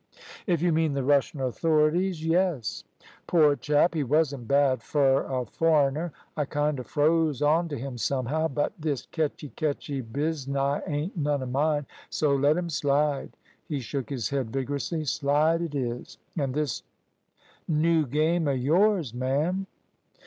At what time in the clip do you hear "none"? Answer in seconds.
11.17-11.43